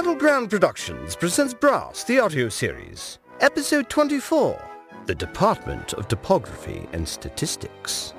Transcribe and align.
Battleground 0.00 0.48
Productions 0.48 1.14
presents 1.14 1.52
Brass, 1.52 2.04
the 2.04 2.18
audio 2.20 2.48
series, 2.48 3.18
Episode 3.40 3.90
24 3.90 4.58
The 5.04 5.14
Department 5.14 5.92
of 5.92 6.08
Topography 6.08 6.88
and 6.94 7.06
Statistics. 7.06 8.14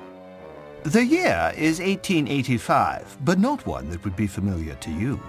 The 0.84 1.04
year 1.04 1.52
is 1.56 1.80
1885, 1.80 3.18
but 3.24 3.40
not 3.40 3.66
one 3.66 3.90
that 3.90 4.04
would 4.04 4.14
be 4.14 4.28
familiar 4.28 4.76
to 4.76 4.92
you. 4.92 5.20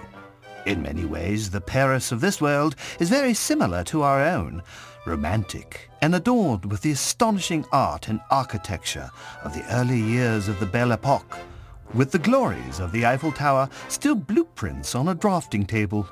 In 0.64 0.80
many 0.80 1.04
ways, 1.04 1.50
the 1.50 1.60
Paris 1.60 2.12
of 2.12 2.20
this 2.20 2.40
world 2.40 2.76
is 3.00 3.10
very 3.10 3.34
similar 3.34 3.82
to 3.84 4.02
our 4.02 4.22
own, 4.22 4.62
romantic 5.06 5.90
and 6.02 6.14
adorned 6.14 6.66
with 6.66 6.82
the 6.82 6.92
astonishing 6.92 7.66
art 7.72 8.06
and 8.06 8.20
architecture 8.30 9.10
of 9.42 9.54
the 9.54 9.74
early 9.74 9.98
years 9.98 10.46
of 10.46 10.60
the 10.60 10.66
Belle 10.66 10.92
Epoque, 10.92 11.36
with 11.94 12.12
the 12.12 12.18
glories 12.20 12.78
of 12.78 12.92
the 12.92 13.04
Eiffel 13.04 13.32
Tower 13.32 13.68
still 13.88 14.14
blueprints 14.14 14.94
on 14.94 15.08
a 15.08 15.16
drafting 15.16 15.66
table. 15.66 16.08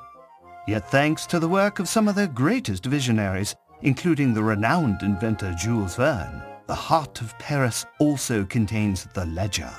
Yet 0.65 0.89
thanks 0.89 1.25
to 1.27 1.39
the 1.39 1.49
work 1.49 1.79
of 1.79 1.89
some 1.89 2.07
of 2.07 2.15
their 2.15 2.27
greatest 2.27 2.85
visionaries, 2.85 3.53
including 3.81 4.33
the 4.33 4.43
renowned 4.43 5.01
inventor 5.03 5.53
Jules 5.59 5.97
Verne, 5.97 6.41
the 6.67 6.75
heart 6.75 7.19
of 7.19 7.37
Paris 7.37 7.85
also 7.99 8.45
contains 8.45 9.05
the 9.13 9.25
Ledger, 9.25 9.73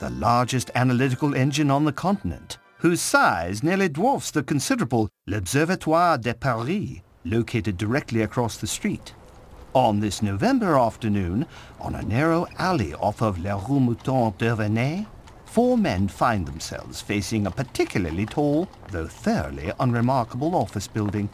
the 0.00 0.08
largest 0.10 0.70
analytical 0.74 1.34
engine 1.34 1.70
on 1.70 1.84
the 1.84 1.92
continent, 1.92 2.56
whose 2.78 3.02
size 3.02 3.62
nearly 3.62 3.90
dwarfs 3.90 4.30
the 4.30 4.42
considerable 4.42 5.10
L'Observatoire 5.26 6.16
de 6.16 6.32
Paris, 6.32 7.02
located 7.24 7.76
directly 7.76 8.22
across 8.22 8.56
the 8.56 8.66
street. 8.66 9.14
On 9.74 10.00
this 10.00 10.22
November 10.22 10.78
afternoon, 10.78 11.46
on 11.78 11.94
a 11.94 12.02
narrow 12.02 12.46
alley 12.58 12.94
off 12.94 13.20
of 13.20 13.38
La 13.44 13.62
Rue 13.68 13.80
Mouton-Duvernet, 13.80 15.06
four 15.52 15.76
men 15.76 16.08
find 16.08 16.46
themselves 16.46 17.02
facing 17.02 17.46
a 17.46 17.50
particularly 17.50 18.24
tall, 18.24 18.66
though 18.90 19.06
thoroughly 19.06 19.70
unremarkable 19.80 20.54
office 20.54 20.88
building. 20.88 21.28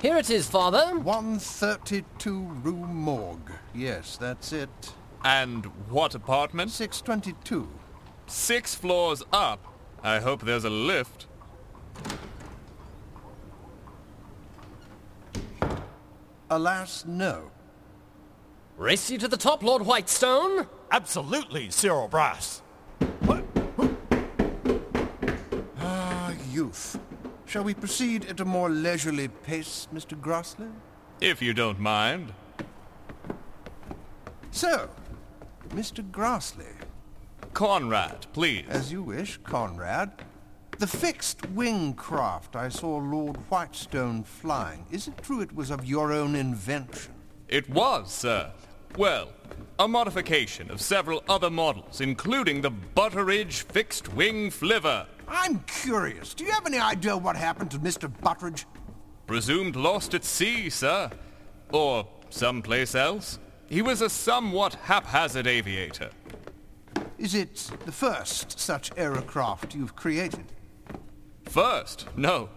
Here 0.00 0.16
it 0.16 0.30
is, 0.30 0.48
Father. 0.48 0.96
132 1.00 2.40
Rue 2.62 2.86
Morgue. 2.86 3.50
Yes, 3.74 4.16
that's 4.16 4.52
it. 4.52 4.92
And 5.24 5.66
what 5.88 6.14
apartment? 6.14 6.70
622. 6.70 7.68
Six 8.28 8.76
floors 8.76 9.24
up. 9.32 9.74
I 10.04 10.20
hope 10.20 10.42
there's 10.42 10.64
a 10.64 10.70
lift. 10.70 11.26
Alas, 16.48 17.04
no. 17.04 17.50
Race 18.76 19.10
you 19.10 19.18
to 19.18 19.26
the 19.26 19.36
top, 19.36 19.64
Lord 19.64 19.82
Whitestone. 19.82 20.68
Absolutely, 20.90 21.70
Cyril 21.70 22.08
Brass. 22.08 22.62
Ah, 25.78 26.32
youth. 26.50 26.98
Shall 27.46 27.64
we 27.64 27.74
proceed 27.74 28.26
at 28.26 28.40
a 28.40 28.44
more 28.44 28.70
leisurely 28.70 29.28
pace, 29.28 29.88
Mr. 29.94 30.20
Grassley? 30.20 30.70
If 31.20 31.42
you 31.42 31.54
don't 31.54 31.78
mind. 31.78 32.32
So, 34.50 34.88
Mr. 35.70 36.08
Grassley, 36.10 36.74
Conrad, 37.54 38.26
please. 38.32 38.66
as 38.68 38.90
you 38.90 39.02
wish, 39.02 39.38
Conrad. 39.44 40.10
The 40.78 40.86
fixed 40.86 41.48
wing 41.50 41.94
craft 41.94 42.56
I 42.56 42.68
saw 42.68 42.96
Lord 42.96 43.36
Whitestone 43.48 44.24
flying, 44.24 44.86
is 44.90 45.08
it 45.08 45.22
true 45.22 45.40
it 45.40 45.54
was 45.54 45.70
of 45.70 45.84
your 45.84 46.12
own 46.12 46.34
invention? 46.34 47.12
It 47.48 47.68
was, 47.68 48.12
sir. 48.12 48.50
Well, 48.96 49.28
a 49.80 49.88
modification 49.88 50.70
of 50.70 50.78
several 50.78 51.24
other 51.26 51.48
models, 51.48 52.02
including 52.02 52.60
the 52.60 52.70
Butteridge 52.70 53.62
Fixed 53.62 54.12
Wing 54.12 54.50
Flivver. 54.50 55.06
I'm 55.26 55.60
curious. 55.60 56.34
Do 56.34 56.44
you 56.44 56.50
have 56.50 56.66
any 56.66 56.78
idea 56.78 57.16
what 57.16 57.34
happened 57.34 57.70
to 57.70 57.78
Mr. 57.78 58.12
Butteridge? 58.22 58.66
Presumed 59.26 59.76
lost 59.76 60.12
at 60.12 60.22
sea, 60.22 60.68
sir. 60.68 61.10
Or 61.72 62.06
someplace 62.28 62.94
else. 62.94 63.38
He 63.70 63.80
was 63.80 64.02
a 64.02 64.10
somewhat 64.10 64.74
haphazard 64.74 65.46
aviator. 65.46 66.10
Is 67.16 67.34
it 67.34 67.70
the 67.86 67.92
first 67.92 68.60
such 68.60 68.90
aircraft 68.98 69.74
you've 69.74 69.96
created? 69.96 70.44
First, 71.46 72.06
no. 72.16 72.50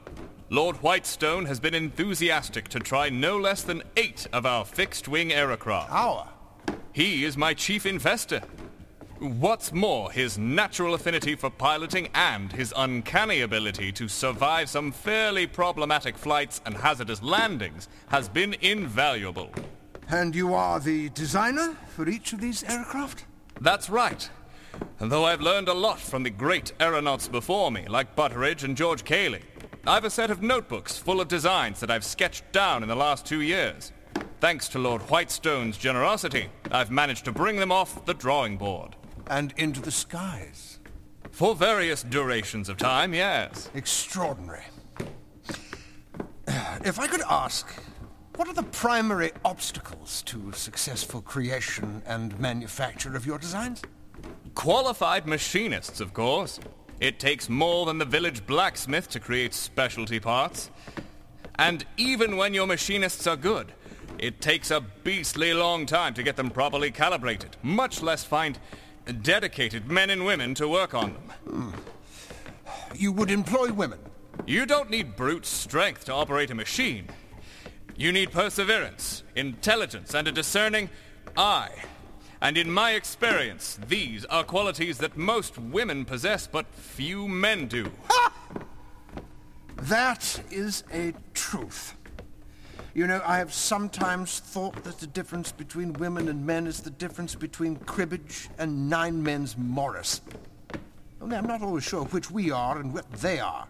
Lord 0.50 0.76
Whitestone 0.78 1.46
has 1.46 1.62
been 1.62 1.74
enthusiastic 1.74 2.68
to 2.68 2.80
try 2.80 3.08
no 3.08 3.38
less 3.38 3.64
than 3.64 3.82
eight 3.96 4.28
of 4.34 4.46
our 4.46 4.66
fixed-wing 4.66 5.30
aerocraft. 5.30 5.90
Our? 5.90 6.33
He 6.94 7.26
is 7.26 7.36
my 7.36 7.56
chief 7.56 7.88
investor. 7.88 8.42
What's 9.18 9.74
more, 9.74 10.12
his 10.12 10.38
natural 10.38 10.94
affinity 10.94 11.34
for 11.34 11.50
piloting 11.50 12.10
and 12.14 12.52
his 12.52 12.72
uncanny 12.78 13.42
ability 13.42 13.92
to 13.94 14.08
survive 14.08 14.70
some 14.70 14.92
fairly 14.92 15.48
problematic 15.48 16.16
flights 16.16 16.62
and 16.68 16.76
hazardous 16.76 17.24
landings 17.24 17.88
has 18.10 18.30
been 18.30 18.56
invaluable. 18.62 19.50
And 20.10 20.36
you 20.36 20.54
are 20.54 20.80
the 20.80 21.10
designer 21.10 21.76
for 21.88 22.08
each 22.08 22.32
of 22.32 22.42
these 22.42 22.64
aircraft? 22.64 23.26
That's 23.60 23.90
right. 23.90 24.30
And 25.00 25.12
though 25.12 25.26
I've 25.26 25.42
learned 25.42 25.70
a 25.70 25.74
lot 25.74 26.00
from 26.00 26.22
the 26.22 26.30
great 26.30 26.74
aeronauts 26.80 27.28
before 27.28 27.72
me, 27.72 27.88
like 27.88 28.16
Butteridge 28.16 28.64
and 28.64 28.78
George 28.78 29.04
Cayley, 29.04 29.42
I've 29.88 30.06
a 30.06 30.12
set 30.12 30.30
of 30.30 30.44
notebooks 30.44 30.98
full 30.98 31.20
of 31.20 31.28
designs 31.28 31.80
that 31.80 31.90
I've 31.90 32.06
sketched 32.06 32.52
down 32.52 32.84
in 32.84 32.90
the 32.90 32.96
last 32.96 33.26
two 33.26 33.42
years. 33.42 33.92
Thanks 34.44 34.68
to 34.68 34.78
Lord 34.78 35.02
Whitestone's 35.04 35.78
generosity, 35.78 36.50
I've 36.70 36.92
managed 36.92 37.24
to 37.24 37.32
bring 37.32 37.56
them 37.56 37.72
off 37.72 38.04
the 38.04 38.14
drawing 38.14 38.58
board. 38.58 38.94
And 39.28 39.54
into 39.56 39.80
the 39.80 39.90
skies? 39.90 40.80
For 41.32 41.56
various 41.56 42.04
durations 42.04 42.68
of 42.68 42.76
time, 42.76 43.14
yes. 43.14 43.70
Extraordinary. 43.74 44.66
If 46.84 47.00
I 47.00 47.08
could 47.08 47.22
ask, 47.30 47.74
what 48.36 48.50
are 48.50 48.54
the 48.54 48.64
primary 48.64 49.32
obstacles 49.46 50.22
to 50.24 50.52
successful 50.52 51.22
creation 51.22 52.02
and 52.06 52.38
manufacture 52.38 53.16
of 53.16 53.26
your 53.26 53.38
designs? 53.38 53.82
Qualified 54.56 55.26
machinists, 55.26 56.02
of 56.02 56.14
course. 56.14 56.60
It 57.00 57.18
takes 57.18 57.48
more 57.48 57.86
than 57.86 57.98
the 57.98 58.04
village 58.04 58.46
blacksmith 58.46 59.10
to 59.12 59.22
create 59.22 59.54
specialty 59.54 60.20
parts. 60.20 60.70
And 61.56 61.86
even 61.96 62.36
when 62.36 62.54
your 62.54 62.68
machinists 62.68 63.26
are 63.26 63.38
good, 63.38 63.72
it 64.24 64.40
takes 64.40 64.72
a 64.72 64.80
beastly 64.80 65.54
long 65.54 65.86
time 65.86 66.14
to 66.14 66.24
get 66.24 66.38
them 66.38 66.50
properly 66.50 66.92
calibrated, 66.92 67.58
much 67.62 68.02
less 68.02 68.24
find 68.24 68.58
dedicated 69.22 69.92
men 69.92 70.10
and 70.10 70.26
women 70.26 70.54
to 70.56 70.66
work 70.66 70.94
on 70.94 71.12
them. 71.12 71.24
Hmm. 71.46 71.70
You 72.96 73.12
would 73.12 73.30
employ 73.30 73.74
women. 73.74 74.00
You 74.48 74.66
don't 74.66 74.90
need 74.90 75.18
brute 75.18 75.46
strength 75.46 76.06
to 76.06 76.14
operate 76.14 76.50
a 76.52 76.56
machine. 76.56 77.10
You 77.98 78.14
need 78.14 78.32
perseverance, 78.32 79.24
intelligence, 79.36 80.14
and 80.14 80.26
a 80.26 80.32
discerning 80.32 80.90
eye. 81.36 81.76
And 82.40 82.58
in 82.58 82.72
my 82.72 82.92
experience, 82.92 83.78
these 83.90 84.24
are 84.26 84.46
qualities 84.46 85.00
that 85.00 85.18
most 85.18 85.58
women 85.58 86.06
possess, 86.06 86.48
but 86.48 86.74
few 86.74 87.28
men 87.28 87.68
do. 87.68 87.92
That 89.76 90.42
is 90.50 90.86
a 90.94 91.14
truth. 91.34 91.96
You 92.96 93.08
know, 93.08 93.22
I 93.26 93.38
have 93.40 93.52
sometimes 93.52 94.40
thought 94.40 94.84
that 94.84 95.00
the 95.00 95.08
difference 95.08 95.52
between 95.52 95.94
women 95.94 96.28
and 96.28 96.46
men 96.46 96.68
is 96.68 96.82
the 96.82 96.92
difference 96.92 97.34
between 97.34 97.78
cribbage 97.78 98.50
and 98.60 98.88
nine 98.88 99.24
men's 99.24 99.58
Morris. 99.58 100.22
Only 101.20 101.38
I'm 101.38 101.48
not 101.48 101.64
always 101.64 101.84
sure 101.84 102.04
which 102.06 102.30
we 102.30 102.52
are 102.52 102.78
and 102.78 102.94
what 102.94 103.12
they 103.14 103.40
are. 103.40 103.66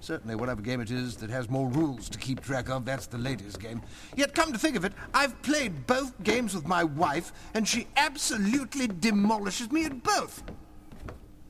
Certainly, 0.00 0.34
whatever 0.34 0.60
game 0.60 0.82
it 0.82 0.90
is 0.90 1.16
that 1.16 1.30
has 1.30 1.48
more 1.48 1.68
rules 1.70 2.10
to 2.10 2.18
keep 2.18 2.42
track 2.42 2.68
of, 2.68 2.84
that's 2.84 3.06
the 3.06 3.16
ladies' 3.16 3.56
game. 3.56 3.80
Yet, 4.14 4.34
come 4.34 4.52
to 4.52 4.58
think 4.58 4.76
of 4.76 4.84
it, 4.84 4.92
I've 5.14 5.40
played 5.40 5.86
both 5.86 6.22
games 6.22 6.54
with 6.54 6.66
my 6.66 6.84
wife, 6.84 7.32
and 7.54 7.66
she 7.66 7.86
absolutely 7.96 8.86
demolishes 8.86 9.72
me 9.72 9.86
at 9.86 10.02
both. 10.02 10.42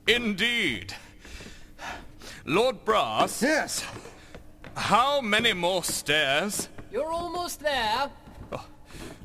Indeed. 0.07 0.95
Lord 2.45 2.85
Brass, 2.85 3.41
Yes. 3.41 3.83
how 4.77 5.19
many 5.19 5.51
more 5.51 5.83
stairs? 5.83 6.69
You're 6.95 7.11
almost 7.11 7.59
there. 7.59 8.09
Oh, 8.53 8.65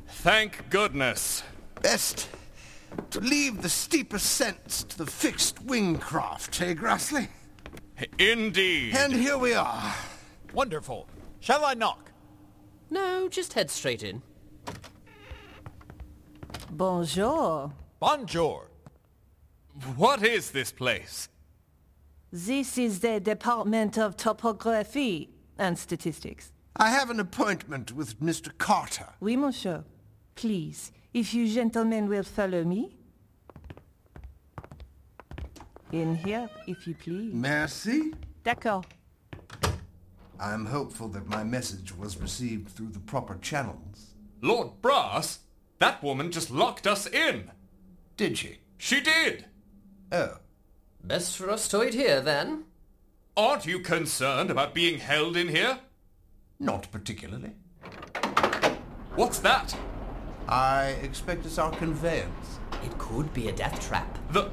Thank 0.05 0.69
goodness. 0.69 1.41
Best 1.81 2.27
to 3.11 3.21
leave 3.21 3.61
the 3.61 3.69
steep 3.69 4.13
ascents 4.13 4.83
to 4.83 4.97
the 4.97 5.05
fixed 5.05 5.61
wing 5.63 5.97
craft, 5.97 6.61
eh, 6.61 6.73
Grassley? 6.73 7.29
Indeed. 8.19 8.93
And 8.97 9.13
here 9.13 9.37
we 9.37 9.53
are. 9.53 9.95
Wonderful. 10.53 11.07
Shall 11.39 11.63
I 11.63 11.73
knock? 11.73 12.11
No, 12.89 13.29
just 13.29 13.53
head 13.53 13.71
straight 13.71 14.03
in. 14.03 14.21
Bonjour. 16.71 17.71
Bonjour. 18.01 18.69
What 19.95 20.25
is 20.25 20.51
this 20.51 20.73
place? 20.73 21.29
This 22.33 22.77
is 22.77 22.99
the 22.99 23.21
Department 23.21 23.97
of 23.97 24.17
Topography 24.17 25.29
and 25.57 25.79
Statistics. 25.79 26.50
I 26.75 26.89
have 26.89 27.09
an 27.09 27.19
appointment 27.19 27.91
with 27.91 28.19
Mr. 28.21 28.57
Carter. 28.57 29.09
Oui, 29.19 29.35
monsieur. 29.35 29.83
Please, 30.35 30.91
if 31.13 31.33
you 31.33 31.47
gentlemen 31.47 32.07
will 32.07 32.23
follow 32.23 32.63
me. 32.63 32.95
In 35.91 36.15
here, 36.15 36.49
if 36.67 36.87
you 36.87 36.95
please. 36.95 37.33
Merci. 37.33 38.13
D'accord. 38.43 38.85
I'm 40.39 40.65
hopeful 40.65 41.09
that 41.09 41.27
my 41.27 41.43
message 41.43 41.95
was 41.95 42.19
received 42.19 42.69
through 42.69 42.89
the 42.89 42.99
proper 42.99 43.37
channels. 43.41 44.15
Lord 44.41 44.81
Brass? 44.81 45.39
That 45.79 46.01
woman 46.01 46.31
just 46.31 46.49
locked 46.49 46.87
us 46.87 47.05
in. 47.05 47.51
Did 48.15 48.37
she? 48.37 48.59
She 48.77 49.01
did. 49.01 49.45
Oh. 50.11 50.37
Best 51.03 51.37
for 51.37 51.49
us 51.49 51.67
to 51.67 51.79
wait 51.79 51.93
here, 51.93 52.21
then. 52.21 52.63
Aren't 53.35 53.65
you 53.65 53.79
concerned 53.79 54.49
about 54.49 54.73
being 54.73 54.99
held 54.99 55.35
in 55.35 55.49
here? 55.49 55.79
Not 56.61 56.91
particularly. 56.91 57.53
What's 59.15 59.39
that? 59.39 59.75
I 60.47 60.95
expect 61.01 61.43
it's 61.47 61.57
our 61.57 61.71
conveyance. 61.71 62.59
It 62.85 62.95
could 62.99 63.33
be 63.33 63.47
a 63.49 63.51
death 63.51 63.79
trap. 63.87 64.19
The 64.31 64.51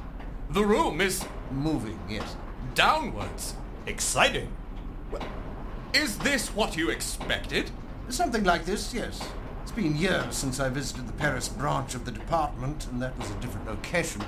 the 0.49 0.65
room 0.65 1.01
is 1.01 1.23
Moving, 1.51 1.99
yes. 2.09 2.35
downwards. 2.73 3.53
Exciting. 3.85 4.49
Well, 5.11 5.21
Is 5.93 6.17
this 6.19 6.49
what 6.55 6.75
you 6.75 6.89
expected? 6.89 7.69
Something 8.09 8.43
like 8.43 8.65
this, 8.65 8.91
yes. 8.93 9.19
It's 9.61 9.71
been 9.71 9.95
years 9.95 10.35
since 10.35 10.59
I 10.59 10.69
visited 10.69 11.07
the 11.07 11.13
Paris 11.13 11.47
branch 11.47 11.93
of 11.93 12.05
the 12.05 12.11
department, 12.11 12.87
and 12.87 12.99
that 13.03 13.17
was 13.19 13.29
a 13.29 13.35
different 13.35 13.67
location. 13.67 14.21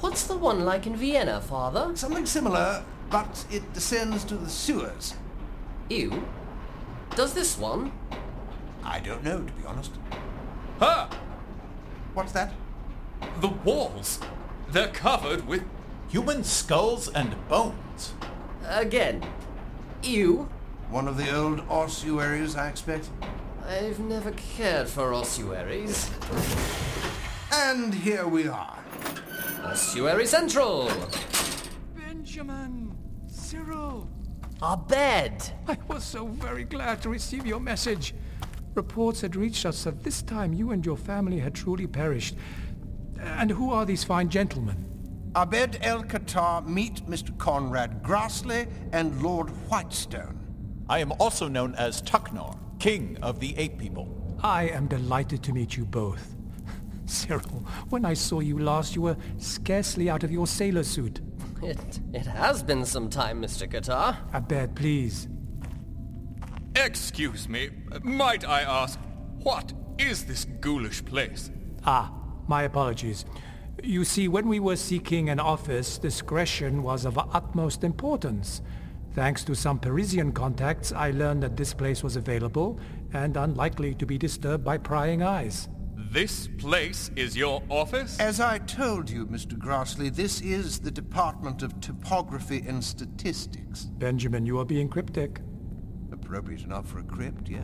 What's 0.00 0.26
the 0.26 0.36
one 0.36 0.64
like 0.66 0.86
in 0.86 0.96
Vienna, 0.96 1.40
Father? 1.40 1.92
Something 1.94 2.26
similar, 2.26 2.82
but 3.10 3.44
it 3.50 3.70
descends 3.72 4.24
to 4.24 4.34
the 4.36 4.48
sewers. 4.50 5.14
Ew. 5.88 6.22
Does 7.16 7.34
this 7.34 7.58
one? 7.58 7.92
I 8.84 9.00
don't 9.00 9.22
know, 9.22 9.38
to 9.38 9.52
be 9.52 9.66
honest. 9.66 9.92
Huh? 10.78 11.08
What's 12.14 12.32
that? 12.32 12.52
The 13.40 13.48
walls. 13.48 14.20
They're 14.70 14.88
covered 14.88 15.46
with 15.46 15.64
Human 16.10 16.42
skulls 16.42 17.08
and 17.08 17.36
bones. 17.48 18.14
Again. 18.66 19.24
Ew. 20.02 20.48
One 20.88 21.06
of 21.06 21.16
the 21.16 21.32
old 21.32 21.60
ossuaries, 21.68 22.56
I 22.56 22.68
expect. 22.68 23.10
I've 23.64 24.00
never 24.00 24.32
cared 24.32 24.88
for 24.88 25.14
ossuaries. 25.14 26.10
And 27.52 27.94
here 27.94 28.26
we 28.26 28.48
are. 28.48 28.76
Ossuary 29.62 30.26
Central. 30.26 30.90
Benjamin! 31.94 32.96
Cyril! 33.28 34.08
Abed. 34.62 35.52
I 35.66 35.78
was 35.88 36.04
so 36.04 36.26
very 36.26 36.64
glad 36.64 37.00
to 37.02 37.08
receive 37.08 37.46
your 37.46 37.60
message. 37.60 38.14
Reports 38.74 39.22
had 39.22 39.34
reached 39.34 39.64
us 39.64 39.84
that 39.84 40.04
this 40.04 40.20
time 40.20 40.52
you 40.52 40.70
and 40.70 40.84
your 40.84 40.98
family 40.98 41.38
had 41.38 41.54
truly 41.54 41.86
perished. 41.86 42.36
And 43.18 43.50
who 43.50 43.72
are 43.72 43.86
these 43.86 44.04
fine 44.04 44.28
gentlemen? 44.28 44.84
Abed 45.34 45.78
El 45.80 46.04
Qatar, 46.04 46.66
meet 46.66 47.06
Mr. 47.06 47.36
Conrad 47.38 48.02
Grassley 48.02 48.68
and 48.92 49.22
Lord 49.22 49.48
Whitestone. 49.68 50.38
I 50.90 50.98
am 50.98 51.12
also 51.12 51.48
known 51.48 51.74
as 51.76 52.02
Tuknor, 52.02 52.58
King 52.78 53.16
of 53.22 53.40
the 53.40 53.56
Ape 53.56 53.78
People. 53.78 54.36
I 54.42 54.64
am 54.64 54.88
delighted 54.88 55.42
to 55.44 55.52
meet 55.52 55.76
you 55.76 55.86
both. 55.86 56.34
Cyril, 57.06 57.64
when 57.88 58.04
I 58.04 58.12
saw 58.12 58.40
you 58.40 58.58
last, 58.58 58.94
you 58.94 59.02
were 59.02 59.16
scarcely 59.38 60.10
out 60.10 60.22
of 60.22 60.30
your 60.30 60.46
sailor 60.46 60.82
suit. 60.82 61.20
It, 61.62 62.00
it 62.12 62.26
has 62.26 62.62
been 62.62 62.86
some 62.86 63.10
time, 63.10 63.42
Mr. 63.42 63.68
Qatar. 63.70 64.16
Abed, 64.32 64.74
please. 64.74 65.28
Excuse 66.74 67.48
me, 67.48 67.70
might 68.02 68.46
I 68.48 68.62
ask, 68.62 68.98
what 69.42 69.72
is 69.98 70.24
this 70.24 70.46
ghoulish 70.60 71.04
place? 71.04 71.50
Ah, 71.84 72.12
my 72.46 72.62
apologies. 72.62 73.24
You 73.82 74.04
see, 74.04 74.28
when 74.28 74.48
we 74.48 74.60
were 74.60 74.76
seeking 74.76 75.28
an 75.28 75.40
office, 75.40 75.98
discretion 75.98 76.82
was 76.82 77.04
of 77.04 77.18
utmost 77.18 77.84
importance. 77.84 78.62
Thanks 79.12 79.42
to 79.44 79.54
some 79.54 79.78
Parisian 79.78 80.32
contacts, 80.32 80.92
I 80.92 81.10
learned 81.10 81.42
that 81.42 81.56
this 81.56 81.74
place 81.74 82.02
was 82.02 82.16
available 82.16 82.78
and 83.12 83.36
unlikely 83.36 83.94
to 83.94 84.06
be 84.06 84.16
disturbed 84.16 84.64
by 84.64 84.78
prying 84.78 85.22
eyes. 85.22 85.68
This 86.10 86.48
place 86.58 87.08
is 87.14 87.36
your 87.36 87.62
office? 87.68 88.18
As 88.18 88.40
I 88.40 88.58
told 88.58 89.08
you, 89.08 89.26
Mr. 89.26 89.56
Grassley, 89.56 90.12
this 90.12 90.40
is 90.40 90.80
the 90.80 90.90
Department 90.90 91.62
of 91.62 91.80
Topography 91.80 92.64
and 92.66 92.82
Statistics. 92.82 93.84
Benjamin, 93.84 94.44
you 94.44 94.58
are 94.58 94.64
being 94.64 94.88
cryptic. 94.88 95.40
Appropriate 96.10 96.62
enough 96.62 96.88
for 96.88 96.98
a 96.98 97.04
crypt, 97.04 97.48
yes. 97.48 97.62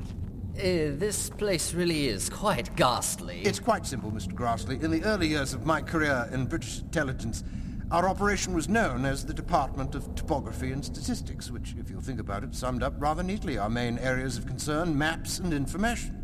Uh, 0.56 0.94
this 0.96 1.28
place 1.28 1.74
really 1.74 2.06
is 2.06 2.30
quite 2.30 2.76
ghastly. 2.76 3.42
It's 3.42 3.58
quite 3.58 3.84
simple, 3.84 4.12
Mr. 4.12 4.32
Grassley. 4.32 4.80
In 4.80 4.92
the 4.92 5.02
early 5.02 5.26
years 5.26 5.52
of 5.52 5.66
my 5.66 5.82
career 5.82 6.28
in 6.32 6.46
British 6.46 6.78
intelligence, 6.78 7.42
our 7.90 8.08
operation 8.08 8.54
was 8.54 8.68
known 8.68 9.06
as 9.06 9.26
the 9.26 9.34
Department 9.34 9.96
of 9.96 10.14
Topography 10.14 10.70
and 10.70 10.84
Statistics, 10.84 11.50
which, 11.50 11.74
if 11.80 11.90
you 11.90 12.00
think 12.00 12.20
about 12.20 12.44
it, 12.44 12.54
summed 12.54 12.84
up 12.84 12.94
rather 12.98 13.24
neatly 13.24 13.58
our 13.58 13.68
main 13.68 13.98
areas 13.98 14.38
of 14.38 14.46
concern, 14.46 14.96
maps 14.96 15.40
and 15.40 15.52
information. 15.52 16.15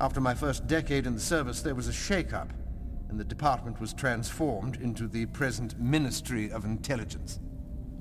After 0.00 0.20
my 0.20 0.34
first 0.34 0.66
decade 0.68 1.06
in 1.06 1.14
the 1.14 1.20
service, 1.20 1.60
there 1.60 1.74
was 1.74 1.88
a 1.88 1.92
shake-up, 1.92 2.52
and 3.08 3.18
the 3.18 3.24
department 3.24 3.80
was 3.80 3.92
transformed 3.92 4.76
into 4.76 5.08
the 5.08 5.26
present 5.26 5.78
Ministry 5.80 6.52
of 6.52 6.64
Intelligence. 6.64 7.40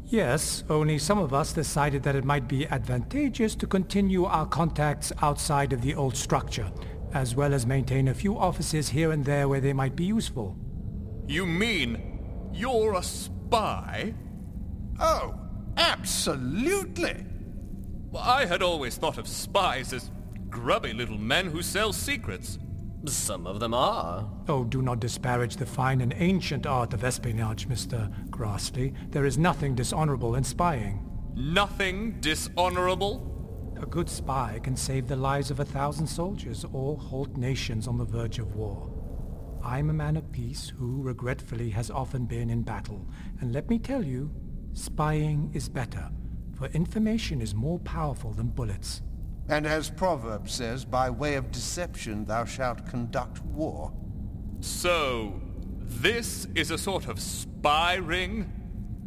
Yes, 0.06 0.64
only 0.70 1.00
some 1.00 1.18
of 1.18 1.34
us 1.34 1.54
decided 1.54 2.04
that 2.04 2.16
it 2.16 2.24
might 2.24 2.48
be 2.48 2.68
advantageous 2.68 3.56
to 3.56 3.68
continue 3.68 4.26
our 4.26 4.46
contacts 4.46 5.12
outside 5.22 5.74
of 5.74 5.82
the 5.82 5.96
old 5.96 6.16
structure, 6.16 6.72
as 7.14 7.36
well 7.36 7.54
as 7.54 7.66
maintain 7.66 8.08
a 8.10 8.14
few 8.14 8.38
offices 8.38 8.90
here 8.90 9.12
and 9.12 9.26
there 9.26 9.48
where 9.48 9.60
they 9.60 9.74
might 9.74 9.96
be 9.96 10.06
useful. 10.06 10.56
You 11.28 11.46
mean 11.46 12.50
you're 12.54 12.94
a 12.94 13.04
spy? 13.04 14.14
Oh, 15.00 15.34
absolutely! 15.78 17.26
I 18.18 18.46
had 18.46 18.62
always 18.62 18.98
thought 18.98 19.18
of 19.18 19.28
spies 19.28 19.94
as 19.94 20.10
grubby 20.50 20.94
little 20.94 21.18
men 21.18 21.48
who 21.48 21.62
sell 21.62 21.94
secrets. 21.94 22.60
Some 23.06 23.48
of 23.48 23.60
them 23.60 23.74
are. 23.74 24.30
Oh, 24.48 24.64
do 24.64 24.82
not 24.82 25.00
disparage 25.00 25.56
the 25.56 25.66
fine 25.66 26.02
and 26.02 26.14
ancient 26.18 26.66
art 26.66 26.94
of 26.94 27.04
espionage, 27.04 27.68
Mr. 27.70 28.12
Grassley. 28.30 28.94
There 29.12 29.26
is 29.26 29.38
nothing 29.38 29.76
dishonorable 29.76 30.36
in 30.36 30.44
spying. 30.44 31.04
Nothing 31.36 32.20
dishonorable? 32.20 33.34
A 33.82 33.86
good 33.86 34.10
spy 34.10 34.60
can 34.64 34.76
save 34.76 35.08
the 35.08 35.16
lives 35.16 35.52
of 35.52 35.60
a 35.60 35.66
thousand 35.66 36.08
soldiers 36.08 36.66
or 36.74 36.98
halt 36.98 37.38
nations 37.38 37.88
on 37.88 37.98
the 37.98 38.06
verge 38.06 38.40
of 38.40 38.56
war. 38.56 38.92
I'm 39.64 39.90
a 39.90 39.94
man 39.94 40.18
of 40.18 40.32
peace 40.32 40.74
who, 40.78 41.02
regretfully, 41.02 41.70
has 41.72 41.92
often 41.92 42.26
been 42.26 42.50
in 42.50 42.64
battle. 42.64 43.08
And 43.40 43.54
let 43.54 43.70
me 43.70 43.78
tell 43.78 44.04
you, 44.04 44.32
spying 44.74 45.52
is 45.54 45.70
better, 45.70 46.10
for 46.56 46.68
information 46.68 47.42
is 47.42 47.54
more 47.54 47.80
powerful 47.80 48.34
than 48.34 48.48
bullets. 48.48 49.02
And 49.50 49.66
as 49.66 49.90
Proverb 49.90 50.50
says, 50.50 50.84
by 50.84 51.10
way 51.10 51.36
of 51.36 51.52
deception 51.52 52.26
thou 52.26 52.46
shalt 52.46 52.86
conduct 52.86 53.44
war. 53.46 53.94
So, 54.60 55.40
this 55.80 56.48
is 56.56 56.72
a 56.72 56.78
sort 56.78 57.08
of 57.08 57.20
spy 57.20 57.96
ring? 57.96 58.52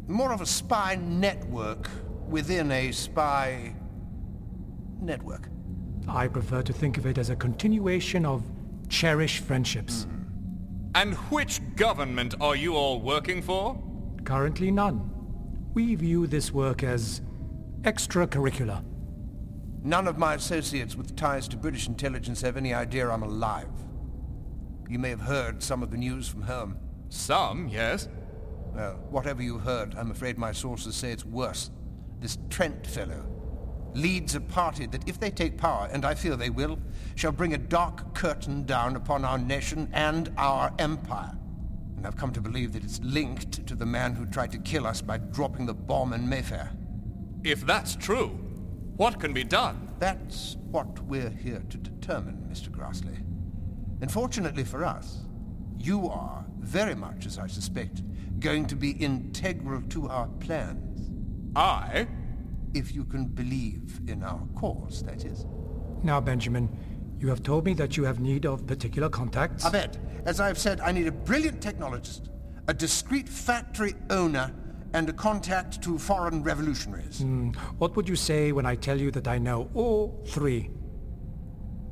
More 0.09 0.33
of 0.33 0.41
a 0.41 0.47
spy 0.47 0.97
network 0.97 1.91
within 2.27 2.73
a 2.73 2.93
spy 2.93 3.75
network. 5.01 5.49
I 6.09 6.29
prefer 6.29 6.63
to 6.63 6.73
think 6.73 6.97
of 6.97 7.07
it 7.07 7.19
as 7.19 7.31
a 7.31 7.37
continuation 7.37 8.25
of 8.25 8.43
cherished 8.89 9.45
friendships. 9.45 10.05
Hmm. 10.05 10.17
And 10.95 11.15
which 11.31 11.61
government 11.77 12.35
are 12.41 12.57
you 12.57 12.75
all 12.75 13.01
working 13.01 13.43
for? 13.43 13.81
Currently 14.25 14.71
none. 14.71 15.11
We 15.73 15.95
view 15.95 16.27
this 16.27 16.53
work 16.53 16.83
as 16.83 17.23
extracurricular. 17.83 18.83
None 19.83 20.07
of 20.07 20.19
my 20.19 20.35
associates 20.35 20.95
with 20.95 21.17
ties 21.17 21.49
to 21.49 21.57
British 21.57 21.87
intelligence 21.87 22.43
have 22.43 22.57
any 22.57 22.75
idea 22.75 23.09
I'm 23.09 23.23
alive. 23.23 23.69
You 24.89 24.99
may 24.99 25.09
have 25.09 25.23
heard 25.23 25.63
some 25.63 25.83
of 25.83 25.91
the 25.91 25.97
news 25.97 26.29
from 26.29 26.43
home. 26.43 26.77
Some, 27.09 27.69
yes. 27.69 28.09
Well, 28.75 29.01
whatever 29.09 29.43
you 29.43 29.59
heard, 29.59 29.95
I'm 29.95 30.11
afraid 30.11 30.37
my 30.37 30.53
sources 30.53 30.95
say 30.97 31.13
it's 31.13 31.25
worse. 31.25 31.71
This 32.21 32.37
Trent 32.51 32.87
fellow 32.87 33.25
leads 33.95 34.35
a 34.35 34.41
party 34.41 34.87
that, 34.87 35.09
if 35.09 35.19
they 35.19 35.31
take 35.31 35.57
power, 35.57 35.89
and 35.91 36.05
I 36.05 36.15
fear 36.15 36.37
they 36.37 36.51
will, 36.51 36.79
shall 37.15 37.33
bring 37.33 37.55
a 37.55 37.59
dark 37.59 38.15
curtain 38.15 38.65
down 38.65 38.97
upon 38.97 39.25
our 39.25 39.39
nation 39.39 39.89
and 39.93 40.31
our 40.37 40.73
empire. 40.79 41.33
And 41.97 42.07
I've 42.07 42.17
come 42.17 42.33
to 42.33 42.41
believe 42.41 42.75
that 42.75 42.85
it's 42.85 43.01
linked 43.03 43.67
to 43.67 43.75
the 43.75 43.87
man 43.87 44.15
who 44.15 44.27
tried 44.27 44.53
to 44.53 44.59
kill 44.59 44.87
us 44.87 45.01
by 45.01 45.19
dropping 45.19 45.67
the 45.67 45.75
bomb 45.75 46.13
in 46.13 46.29
Mayfair. 46.29 46.71
If 47.43 47.67
that's 47.67 47.97
true, 47.97 48.39
what 48.97 49.21
can 49.21 49.33
be 49.33 49.45
done? 49.45 49.93
That's 49.99 50.57
what 50.71 51.01
we're 51.05 51.31
here 51.31 51.63
to 51.71 51.77
determine, 51.77 52.47
Mr. 52.51 52.69
Grassley. 52.69 53.17
And 54.01 54.11
fortunately 54.11 54.65
for 54.65 54.85
us, 54.85 55.19
you 55.79 56.09
are, 56.09 56.45
very 56.59 56.95
much 56.95 57.27
as 57.27 57.39
I 57.39 57.47
suspected, 57.47 58.05
going 58.41 58.67
to 58.67 58.77
be 58.77 58.93
integral 58.93 59.83
to 59.91 60.09
our 60.09 60.27
plans. 60.41 61.11
I? 61.57 62.07
If 62.75 62.95
you 62.95 63.05
can 63.05 63.27
believe 63.27 64.01
in 64.07 64.23
our 64.23 64.47
cause, 64.55 65.03
that 65.05 65.25
is. 65.25 65.47
Now, 66.03 66.21
Benjamin, 66.21 66.69
you 67.19 67.29
have 67.29 67.43
told 67.43 67.67
me 67.67 67.75
that 67.75 67.97
you 67.97 68.05
have 68.05 68.21
need 68.21 68.47
of 68.47 68.67
particular 68.67 69.09
contacts. 69.09 69.65
Abed, 69.65 69.99
as 70.25 70.41
I've 70.41 70.59
said, 70.59 70.81
I 70.81 70.93
need 70.93 71.07
a 71.07 71.13
brilliant 71.13 71.61
technologist, 71.61 72.31
a 72.69 72.75
discreet 72.75 73.29
factory 73.29 73.95
owner, 74.09 74.55
and 74.93 75.09
a 75.09 75.13
contact 75.13 75.83
to 75.83 75.99
foreign 75.99 76.43
revolutionaries. 76.43 77.21
Hmm, 77.21 77.51
what 77.79 77.97
would 77.97 78.09
you 78.09 78.17
say 78.17 78.53
when 78.53 78.67
I 78.67 78.75
tell 78.75 79.01
you 79.01 79.11
that 79.13 79.29
I 79.29 79.39
know 79.39 79.71
all 79.75 80.23
three? 80.27 80.71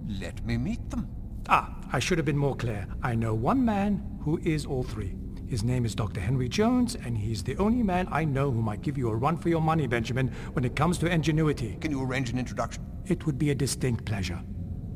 Let 0.08 0.44
me 0.44 0.56
meet 0.56 0.90
them. 0.90 1.08
Ah, 1.48 1.74
I 1.92 1.98
should 1.98 2.18
have 2.18 2.24
been 2.24 2.38
more 2.38 2.56
clear. 2.56 2.86
I 3.02 3.14
know 3.14 3.34
one 3.34 3.64
man 3.64 4.18
who 4.22 4.38
is 4.42 4.66
all 4.66 4.82
three. 4.82 5.14
His 5.48 5.64
name 5.64 5.86
is 5.86 5.94
Dr. 5.94 6.20
Henry 6.20 6.48
Jones, 6.48 6.94
and 6.94 7.16
he's 7.16 7.42
the 7.42 7.56
only 7.56 7.82
man 7.82 8.06
I 8.12 8.24
know 8.24 8.50
who 8.50 8.60
might 8.60 8.82
give 8.82 8.98
you 8.98 9.08
a 9.08 9.16
run 9.16 9.38
for 9.38 9.48
your 9.48 9.62
money, 9.62 9.86
Benjamin, 9.86 10.28
when 10.52 10.64
it 10.64 10.76
comes 10.76 10.98
to 10.98 11.06
ingenuity. 11.06 11.78
Can 11.80 11.90
you 11.90 12.02
arrange 12.02 12.28
an 12.28 12.38
introduction? 12.38 12.84
It 13.06 13.24
would 13.24 13.38
be 13.38 13.50
a 13.50 13.54
distinct 13.54 14.04
pleasure. 14.04 14.42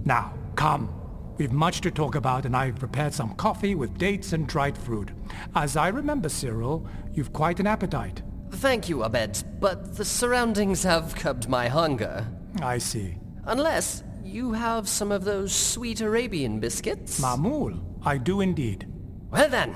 Now, 0.05 0.35
come. 0.55 1.02
We've 1.39 1.53
much 1.53 1.81
to 1.83 1.91
talk 1.91 2.15
about, 2.15 2.45
and 2.45 2.57
I've 2.57 2.77
prepared 2.77 3.15
some 3.15 3.35
coffee 3.35 3.75
with 3.75 3.99
dates 3.99 4.33
and 4.33 4.47
dried 4.47 4.77
fruit. 4.77 5.11
As 5.55 5.77
I 5.77 5.89
remember, 5.89 6.29
Cyril, 6.29 6.87
you've 7.15 7.33
quite 7.33 7.59
an 7.59 7.67
appetite. 7.67 8.23
Thank 8.53 8.89
you, 8.89 9.03
Abed, 9.03 9.43
but 9.61 9.97
the 9.97 10.05
surroundings 10.05 10.83
have 10.83 11.15
curbed 11.15 11.49
my 11.49 11.69
hunger. 11.69 12.27
I 12.61 12.79
see. 12.79 13.17
Unless 13.45 14.05
you 14.23 14.53
have 14.53 14.89
some 14.89 15.11
of 15.11 15.25
those 15.25 15.55
sweet 15.55 16.01
Arabian 16.01 16.61
biscuits? 16.61 17.21
Mamul, 17.21 17.81
I 18.05 18.19
do 18.19 18.41
indeed. 18.41 18.87
Well 19.31 19.49
then, 19.49 19.75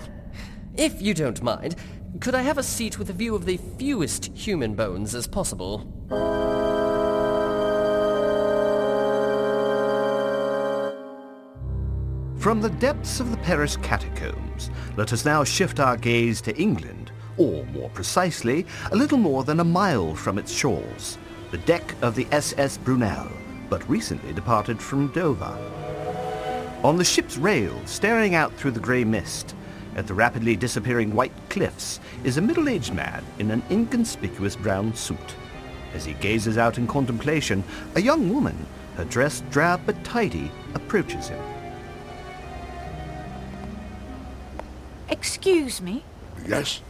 if 0.76 1.00
you 1.00 1.14
don't 1.14 1.42
mind, 1.42 1.76
could 2.20 2.34
I 2.34 2.42
have 2.42 2.58
a 2.58 2.62
seat 2.62 2.98
with 2.98 3.10
a 3.10 3.14
view 3.14 3.34
of 3.34 3.46
the 3.46 3.56
fewest 3.56 4.26
human 4.36 4.74
bones 4.74 5.14
as 5.14 5.26
possible? 5.26 5.80
From 12.46 12.60
the 12.60 12.70
depths 12.70 13.18
of 13.18 13.32
the 13.32 13.36
Paris 13.38 13.76
catacombs, 13.78 14.70
let 14.96 15.12
us 15.12 15.24
now 15.24 15.42
shift 15.42 15.80
our 15.80 15.96
gaze 15.96 16.40
to 16.42 16.56
England, 16.56 17.10
or 17.36 17.64
more 17.74 17.90
precisely, 17.90 18.64
a 18.92 18.96
little 18.96 19.18
more 19.18 19.42
than 19.42 19.58
a 19.58 19.64
mile 19.64 20.14
from 20.14 20.38
its 20.38 20.52
shores, 20.52 21.18
the 21.50 21.58
deck 21.58 21.96
of 22.02 22.14
the 22.14 22.28
SS 22.30 22.76
Brunel, 22.76 23.26
but 23.68 23.90
recently 23.90 24.32
departed 24.32 24.80
from 24.80 25.08
Dover. 25.08 25.58
On 26.84 26.96
the 26.96 27.04
ship's 27.04 27.36
rail, 27.36 27.74
staring 27.84 28.36
out 28.36 28.54
through 28.54 28.70
the 28.70 28.78
grey 28.78 29.02
mist, 29.02 29.56
at 29.96 30.06
the 30.06 30.14
rapidly 30.14 30.54
disappearing 30.54 31.12
white 31.12 31.34
cliffs, 31.48 31.98
is 32.22 32.36
a 32.36 32.42
middle-aged 32.42 32.94
man 32.94 33.24
in 33.40 33.50
an 33.50 33.64
inconspicuous 33.72 34.54
brown 34.54 34.94
suit. 34.94 35.34
As 35.94 36.04
he 36.04 36.12
gazes 36.12 36.58
out 36.58 36.78
in 36.78 36.86
contemplation, 36.86 37.64
a 37.96 38.00
young 38.00 38.32
woman, 38.32 38.66
her 38.96 39.04
dress 39.04 39.42
drab 39.50 39.80
but 39.84 40.04
tidy, 40.04 40.52
approaches 40.76 41.26
him. 41.26 41.55
Excuse 45.18 45.80
me? 45.80 46.02
Yes, 46.46 46.80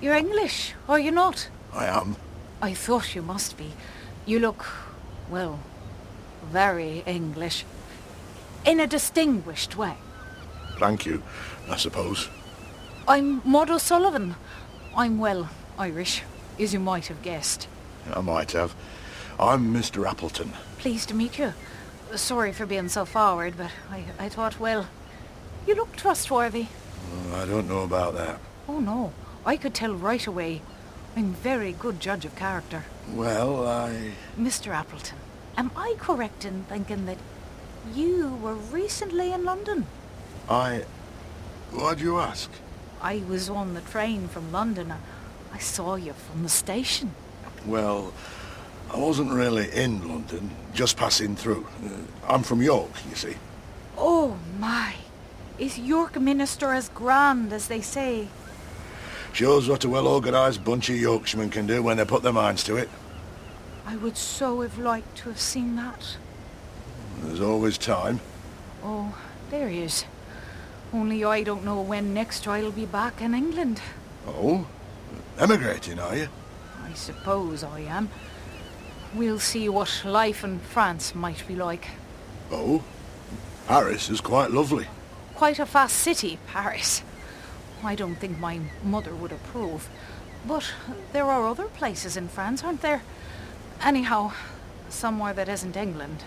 You're 0.00 0.14
English, 0.14 0.74
are 0.88 0.98
you 0.98 1.10
not? 1.10 1.48
I 1.72 1.86
am. 1.86 2.16
I 2.60 2.74
thought 2.74 3.14
you 3.14 3.22
must 3.22 3.56
be. 3.56 3.72
You 4.26 4.38
look, 4.40 4.66
well, 5.30 5.58
very 6.50 7.02
English. 7.06 7.64
In 8.64 8.80
a 8.80 8.86
distinguished 8.86 9.76
way. 9.76 9.94
Thank 10.78 11.06
you, 11.06 11.22
I 11.70 11.76
suppose. 11.76 12.28
I'm 13.08 13.40
Maud 13.44 13.70
O'Sullivan. 13.70 14.34
I'm, 14.96 15.18
well, 15.18 15.48
Irish, 15.78 16.22
as 16.58 16.72
you 16.74 16.80
might 16.80 17.06
have 17.06 17.22
guessed. 17.22 17.68
I 18.14 18.20
might 18.20 18.52
have. 18.52 18.74
I'm 19.38 19.72
Mr. 19.72 20.06
Appleton. 20.08 20.52
Pleased 20.78 21.08
to 21.08 21.14
meet 21.14 21.38
you. 21.38 21.54
Sorry 22.14 22.52
for 22.52 22.66
being 22.66 22.88
so 22.88 23.04
forward, 23.04 23.54
but 23.56 23.70
I, 23.90 24.04
I 24.18 24.28
thought, 24.28 24.58
well, 24.60 24.86
you 25.66 25.74
look 25.74 25.96
trustworthy. 25.96 26.66
Oh, 27.12 27.42
I 27.42 27.46
don't 27.46 27.68
know 27.68 27.82
about 27.82 28.14
that. 28.14 28.40
Oh, 28.68 28.80
no. 28.80 29.12
I 29.44 29.56
could 29.56 29.74
tell 29.74 29.94
right 29.94 30.26
away. 30.26 30.62
I'm 31.16 31.32
very 31.32 31.72
good 31.72 32.00
judge 32.00 32.24
of 32.24 32.34
character. 32.36 32.84
Well, 33.12 33.66
I... 33.66 34.12
Mr. 34.38 34.72
Appleton, 34.74 35.18
am 35.56 35.70
I 35.76 35.94
correct 35.98 36.44
in 36.44 36.64
thinking 36.64 37.06
that 37.06 37.18
you 37.94 38.28
were 38.42 38.54
recently 38.54 39.32
in 39.32 39.44
London? 39.44 39.86
I... 40.48 40.84
Why'd 41.72 42.00
you 42.00 42.18
ask? 42.18 42.50
I 43.00 43.22
was 43.28 43.48
on 43.48 43.74
the 43.74 43.80
train 43.80 44.28
from 44.28 44.52
London. 44.52 44.90
I- 44.90 44.98
saw 45.58 45.94
you 45.96 46.12
from 46.12 46.42
the 46.42 46.48
station. 46.48 47.14
Well, 47.64 48.12
I 48.92 48.98
wasn't 48.98 49.32
really 49.32 49.70
in 49.72 50.06
London, 50.06 50.50
just 50.74 50.96
passing 50.96 51.34
through. 51.34 51.66
Uh, 51.84 51.88
I'm 52.28 52.42
from 52.42 52.62
York, 52.62 52.90
you 53.08 53.16
see. 53.16 53.36
Oh, 53.96 54.36
my. 54.58 54.94
Is 55.58 55.78
York 55.78 56.20
Minster 56.20 56.72
as 56.72 56.88
grand 56.90 57.52
as 57.52 57.68
they 57.68 57.80
say? 57.80 58.28
Shows 59.32 59.68
what 59.68 59.84
a 59.84 59.88
well-organised 59.88 60.64
bunch 60.64 60.90
of 60.90 60.96
Yorkshiremen 60.96 61.50
can 61.50 61.66
do 61.66 61.82
when 61.82 61.96
they 61.96 62.04
put 62.04 62.22
their 62.22 62.32
minds 62.32 62.62
to 62.64 62.76
it. 62.76 62.88
I 63.86 63.96
would 63.96 64.16
so 64.16 64.60
have 64.60 64.78
liked 64.78 65.16
to 65.18 65.28
have 65.28 65.40
seen 65.40 65.76
that. 65.76 66.16
There's 67.22 67.40
always 67.40 67.78
time. 67.78 68.20
Oh, 68.82 69.16
there 69.50 69.68
he 69.68 69.80
is. 69.80 70.04
Only 70.92 71.24
I 71.24 71.42
don't 71.42 71.64
know 71.64 71.80
when 71.80 72.12
next 72.12 72.46
I'll 72.46 72.70
be 72.70 72.86
back 72.86 73.20
in 73.20 73.34
England. 73.34 73.80
Oh? 74.26 74.66
Emigrating, 75.38 75.98
are 75.98 76.16
you? 76.16 76.28
I 76.84 76.92
suppose 76.92 77.64
I 77.64 77.80
am. 77.80 78.10
We'll 79.14 79.38
see 79.38 79.68
what 79.68 80.02
life 80.04 80.44
in 80.44 80.58
France 80.58 81.14
might 81.14 81.46
be 81.46 81.54
like. 81.54 81.88
Oh? 82.50 82.82
Paris 83.66 84.10
is 84.10 84.20
quite 84.20 84.50
lovely. 84.50 84.86
Quite 85.36 85.58
a 85.58 85.66
fast 85.66 85.96
city, 85.98 86.38
Paris. 86.46 87.02
I 87.84 87.94
don't 87.94 88.16
think 88.16 88.38
my 88.38 88.58
mother 88.82 89.14
would 89.14 89.32
approve. 89.32 89.90
But 90.46 90.72
there 91.12 91.26
are 91.26 91.46
other 91.46 91.66
places 91.66 92.16
in 92.16 92.28
France, 92.28 92.64
aren't 92.64 92.80
there? 92.80 93.02
Anyhow, 93.82 94.32
somewhere 94.88 95.34
that 95.34 95.50
isn't 95.50 95.76
England. 95.76 96.22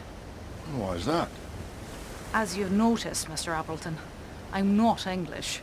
Why 0.75 0.93
is 0.93 1.07
that? 1.07 1.27
As 2.35 2.55
you've 2.55 2.71
noticed, 2.71 3.27
Mr. 3.27 3.47
Appleton, 3.47 3.97
I'm 4.53 4.77
not 4.77 5.07
English. 5.07 5.61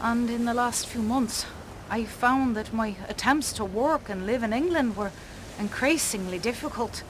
And 0.00 0.30
in 0.30 0.44
the 0.44 0.54
last 0.54 0.86
few 0.86 1.02
months, 1.02 1.46
I 1.90 2.04
found 2.04 2.54
that 2.54 2.72
my 2.72 2.94
attempts 3.08 3.52
to 3.54 3.64
work 3.64 4.08
and 4.08 4.24
live 4.24 4.44
in 4.44 4.52
England 4.52 4.96
were 4.96 5.10
increasingly 5.58 6.38
difficult 6.38 7.02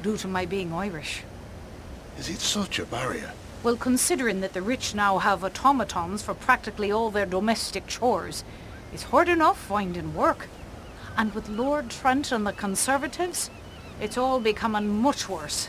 due 0.00 0.16
to 0.18 0.28
my 0.28 0.46
being 0.46 0.72
Irish. 0.72 1.24
Is 2.16 2.28
it 2.28 2.38
such 2.38 2.78
a 2.78 2.86
barrier? 2.86 3.32
Well, 3.62 3.76
considering 3.76 4.40
that 4.40 4.54
the 4.54 4.62
rich 4.62 4.92
now 4.92 5.18
have 5.18 5.44
automatons 5.44 6.20
for 6.20 6.34
practically 6.34 6.90
all 6.90 7.10
their 7.10 7.26
domestic 7.26 7.86
chores, 7.86 8.42
it's 8.92 9.04
hard 9.04 9.28
enough 9.28 9.56
finding 9.56 10.14
work. 10.14 10.48
And 11.16 11.32
with 11.32 11.48
Lord 11.48 11.88
Trent 11.88 12.32
and 12.32 12.44
the 12.44 12.52
Conservatives, 12.52 13.50
it's 14.00 14.18
all 14.18 14.40
becoming 14.40 14.88
much 15.00 15.28
worse. 15.28 15.68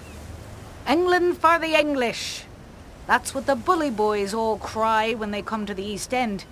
England 0.90 1.38
for 1.38 1.60
the 1.60 1.80
English! 1.80 2.46
That's 3.06 3.36
what 3.36 3.46
the 3.46 3.56
bully 3.56 3.92
boys 3.92 4.34
all 4.34 4.58
cry 4.58 5.14
when 5.14 5.30
they 5.30 5.44
come 5.44 5.68
to 5.68 5.76
the 5.76 5.86
East 5.86 6.16
End. 6.16 6.46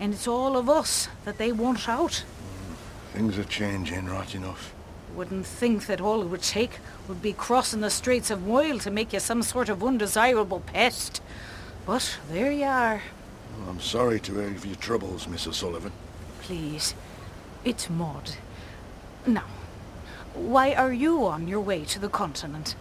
And 0.00 0.14
it's 0.14 0.26
all 0.26 0.56
of 0.56 0.68
us 0.68 1.08
that 1.24 1.38
they 1.38 1.52
want 1.52 1.88
out. 1.88 2.24
Mm. 2.24 3.12
Things 3.12 3.38
are 3.38 3.44
changing 3.44 4.06
right 4.06 4.34
enough. 4.34 4.74
Wouldn't 5.14 5.46
think 5.46 5.86
that 5.86 6.00
all 6.00 6.22
it 6.22 6.28
would 6.28 6.42
take 6.42 6.78
would 7.08 7.20
be 7.20 7.32
crossing 7.32 7.80
the 7.80 7.90
Straits 7.90 8.30
of 8.30 8.46
Moyle 8.46 8.78
to 8.78 8.90
make 8.90 9.12
you 9.12 9.20
some 9.20 9.42
sort 9.42 9.68
of 9.68 9.82
undesirable 9.82 10.60
pest. 10.60 11.20
But 11.84 12.18
there 12.30 12.52
you 12.52 12.64
are. 12.64 13.02
I'm 13.68 13.80
sorry 13.80 14.20
to 14.20 14.34
hear 14.34 14.48
of 14.48 14.64
your 14.64 14.76
troubles, 14.76 15.28
Miss 15.28 15.46
O'Sullivan. 15.46 15.92
Please, 16.42 16.94
it's 17.64 17.90
Maud. 17.90 18.32
Now, 19.26 19.44
why 20.34 20.72
are 20.72 20.92
you 20.92 21.26
on 21.26 21.48
your 21.48 21.60
way 21.60 21.84
to 21.86 21.98
the 21.98 22.08
continent? 22.08 22.74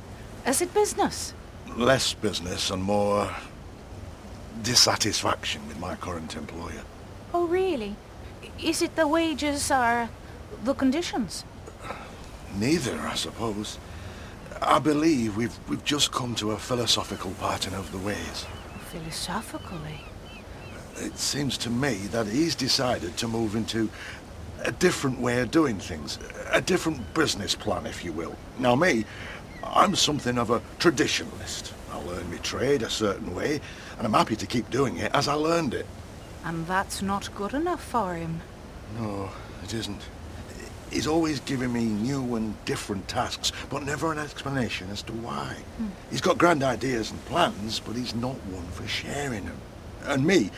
Is 0.47 0.61
it 0.61 0.73
business? 0.73 1.33
Less 1.75 2.13
business 2.13 2.69
and 2.69 2.83
more 2.83 3.35
dissatisfaction 4.61 5.67
with 5.67 5.79
my 5.79 5.95
current 5.95 6.35
employer. 6.35 6.83
Oh, 7.33 7.47
really? 7.47 7.95
Is 8.61 8.81
it 8.81 8.95
the 8.95 9.07
wages 9.07 9.71
or 9.71 10.09
the 10.63 10.73
conditions? 10.73 11.43
Neither, 12.57 12.99
I 13.01 13.15
suppose. 13.15 13.77
I 14.61 14.79
believe 14.79 15.37
we've 15.37 15.57
we've 15.69 15.83
just 15.83 16.11
come 16.11 16.35
to 16.35 16.51
a 16.51 16.57
philosophical 16.57 17.31
parting 17.39 17.73
of 17.73 17.91
the 17.91 17.97
ways. 17.97 18.45
Philosophically? 18.91 20.01
It 20.97 21.17
seems 21.17 21.57
to 21.59 21.69
me 21.69 21.95
that 22.11 22.27
he's 22.27 22.55
decided 22.55 23.15
to 23.17 23.27
move 23.27 23.55
into 23.55 23.89
a 24.63 24.71
different 24.71 25.19
way 25.19 25.39
of 25.39 25.51
doing 25.51 25.79
things, 25.79 26.19
a 26.51 26.59
different 26.59 27.13
business 27.13 27.55
plan, 27.55 27.85
if 27.85 28.03
you 28.03 28.11
will. 28.11 28.35
Now, 28.57 28.75
me, 28.75 29.05
I'm 29.63 29.95
something 29.95 30.37
of 30.37 30.49
a 30.49 30.59
traditionalist. 30.79 31.71
I 31.91 31.97
learned 32.03 32.29
my 32.29 32.37
trade 32.37 32.81
a 32.81 32.89
certain 32.89 33.33
way, 33.33 33.61
and 33.97 34.05
I'm 34.05 34.13
happy 34.13 34.35
to 34.35 34.45
keep 34.45 34.69
doing 34.69 34.97
it 34.97 35.11
as 35.13 35.27
I 35.27 35.33
learned 35.33 35.73
it. 35.73 35.85
And 36.43 36.67
that's 36.67 37.01
not 37.01 37.33
good 37.35 37.53
enough 37.53 37.83
for 37.83 38.15
him. 38.15 38.41
No, 38.99 39.29
it 39.63 39.73
isn't. 39.73 40.01
He's 40.91 41.07
always 41.07 41.39
giving 41.41 41.71
me 41.71 41.85
new 41.85 42.35
and 42.35 42.53
different 42.65 43.07
tasks, 43.07 43.51
but 43.69 43.83
never 43.83 44.11
an 44.11 44.17
explanation 44.17 44.89
as 44.89 45.03
to 45.03 45.13
why. 45.13 45.55
Hmm. 45.77 45.87
He's 46.09 46.21
got 46.21 46.37
grand 46.37 46.63
ideas 46.63 47.11
and 47.11 47.23
plans, 47.25 47.79
but 47.79 47.95
he's 47.95 48.15
not 48.15 48.35
one 48.45 48.65
for 48.67 48.87
sharing 48.87 49.45
them. 49.45 49.57
And 50.05 50.25
me, 50.25 50.49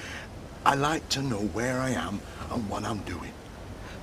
I 0.66 0.76
like 0.76 1.08
to 1.10 1.22
know 1.22 1.40
where 1.40 1.80
I 1.80 1.90
am 1.90 2.22
and 2.50 2.70
what 2.70 2.84
I'm 2.86 3.00
doing. 3.00 3.34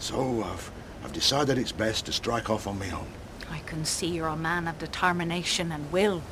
So 0.00 0.42
I've, 0.42 0.70
I've 1.04 1.12
decided 1.12 1.56
it's 1.56 1.72
best 1.72 2.06
to 2.06 2.12
strike 2.12 2.50
off 2.50 2.66
on 2.66 2.78
my 2.78 2.90
own. 2.90 3.06
I 3.50 3.60
can 3.60 3.84
see 3.84 4.08
you're 4.08 4.28
a 4.28 4.36
man 4.36 4.68
of 4.68 4.78
determination 4.78 5.72
and 5.72 5.90
will. 5.90 6.22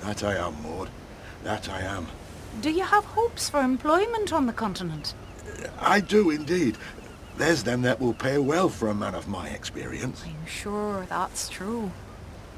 That 0.00 0.24
I 0.24 0.36
am, 0.36 0.60
Maud. 0.62 0.90
That 1.44 1.68
I 1.68 1.80
am. 1.80 2.08
Do 2.60 2.70
you 2.70 2.84
have 2.84 3.04
hopes 3.04 3.48
for 3.48 3.60
employment 3.60 4.32
on 4.32 4.46
the 4.46 4.52
continent? 4.52 5.14
I 5.78 6.00
do 6.00 6.30
indeed. 6.30 6.76
There's 7.36 7.64
them 7.64 7.82
that 7.82 8.00
will 8.00 8.14
pay 8.14 8.38
well 8.38 8.68
for 8.68 8.88
a 8.88 8.94
man 8.94 9.14
of 9.14 9.26
my 9.26 9.48
experience. 9.48 10.22
I'm 10.24 10.46
sure 10.46 11.06
that's 11.08 11.48
true. 11.48 11.90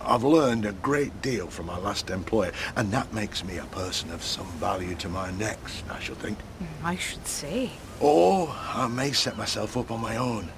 I've 0.02 0.22
learned 0.22 0.66
a 0.66 0.72
great 0.72 1.22
deal 1.22 1.46
from 1.46 1.66
my 1.66 1.78
last 1.78 2.10
employer, 2.10 2.52
and 2.76 2.92
that 2.92 3.12
makes 3.12 3.42
me 3.42 3.56
a 3.56 3.64
person 3.64 4.10
of 4.10 4.22
some 4.22 4.46
value 4.58 4.94
to 4.96 5.08
my 5.08 5.30
next, 5.32 5.84
I 5.90 5.98
should 5.98 6.18
think. 6.18 6.38
Hmm, 6.38 6.86
I 6.86 6.96
should 6.96 7.26
say. 7.26 7.70
Or 8.00 8.48
I 8.52 8.86
may 8.86 9.12
set 9.12 9.38
myself 9.38 9.76
up 9.76 9.90
on 9.90 10.00
my 10.00 10.16
own. 10.16 10.50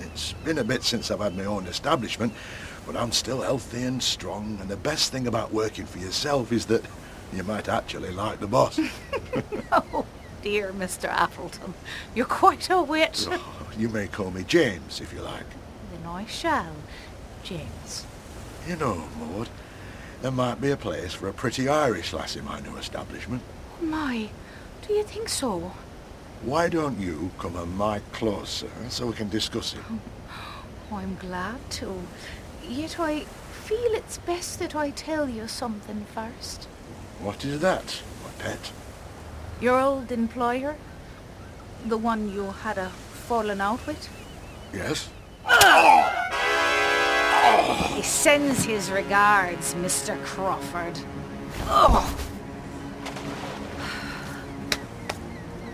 It's 0.00 0.32
been 0.44 0.58
a 0.58 0.64
bit 0.64 0.84
since 0.84 1.10
I've 1.10 1.20
had 1.20 1.36
my 1.36 1.44
own 1.44 1.66
establishment, 1.66 2.32
but 2.86 2.96
I'm 2.96 3.12
still 3.12 3.42
healthy 3.42 3.82
and 3.82 4.02
strong, 4.02 4.58
and 4.60 4.68
the 4.70 4.76
best 4.76 5.10
thing 5.10 5.26
about 5.26 5.52
working 5.52 5.84
for 5.84 5.98
yourself 5.98 6.52
is 6.52 6.66
that 6.66 6.84
you 7.32 7.42
might 7.42 7.68
actually 7.68 8.10
like 8.10 8.40
the 8.40 8.46
boss. 8.46 8.78
Oh, 9.70 10.06
dear 10.42 10.72
Mr. 10.72 11.08
Appleton. 11.08 11.74
You're 12.14 12.26
quite 12.26 12.70
a 12.70 12.82
wit. 12.82 13.26
Oh, 13.30 13.70
you 13.76 13.88
may 13.88 14.06
call 14.06 14.30
me 14.30 14.44
James, 14.44 15.00
if 15.00 15.12
you 15.12 15.20
like. 15.20 15.46
Then 15.90 16.06
I 16.06 16.26
shall, 16.26 16.74
James. 17.42 18.06
You 18.66 18.76
know, 18.76 19.04
Maud, 19.18 19.48
there 20.22 20.30
might 20.30 20.60
be 20.60 20.70
a 20.70 20.76
place 20.76 21.14
for 21.14 21.28
a 21.28 21.32
pretty 21.32 21.68
Irish 21.68 22.12
lass 22.12 22.36
in 22.36 22.44
my 22.44 22.60
new 22.60 22.76
establishment. 22.76 23.42
Oh, 23.80 23.84
my. 23.84 24.28
Do 24.86 24.94
you 24.94 25.04
think 25.04 25.28
so? 25.28 25.72
Why 26.42 26.68
don't 26.68 27.00
you 27.00 27.30
come 27.38 27.56
a 27.56 27.66
mite 27.66 28.12
closer 28.12 28.70
so 28.88 29.06
we 29.06 29.14
can 29.14 29.28
discuss 29.28 29.74
it? 29.74 29.80
Oh, 29.90 30.96
I'm 30.96 31.16
glad 31.16 31.58
to. 31.72 32.00
Yet 32.66 33.00
I 33.00 33.20
feel 33.20 33.92
it's 33.92 34.18
best 34.18 34.58
that 34.60 34.74
I 34.74 34.90
tell 34.90 35.28
you 35.28 35.48
something 35.48 36.06
first. 36.14 36.64
What 37.20 37.44
is 37.44 37.60
that, 37.60 38.02
my 38.24 38.30
pet? 38.38 38.72
Your 39.60 39.80
old 39.80 40.12
employer? 40.12 40.76
The 41.86 41.96
one 41.96 42.32
you 42.32 42.52
had 42.62 42.78
a 42.78 42.90
falling 42.90 43.60
out 43.60 43.84
with? 43.88 44.08
Yes? 44.72 45.08
He 47.94 48.02
sends 48.02 48.64
his 48.64 48.88
regards, 48.88 49.74
Mr. 49.74 50.22
Crawford. 50.24 51.00
Oh. 51.62 52.16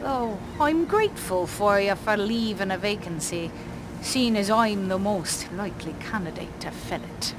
Oh, 0.03 0.39
I'm 0.59 0.87
grateful 0.87 1.47
for 1.47 1.79
you 1.79 1.95
for 1.95 2.17
leaving 2.17 2.71
a 2.71 2.79
vacancy, 2.79 3.51
seeing 4.01 4.35
as 4.37 4.49
I'm 4.49 4.89
the 4.89 4.99
most 4.99 5.53
likely 5.53 5.95
candidate 6.01 6.59
to 6.61 6.71
fill 6.71 7.03
it. 7.03 7.35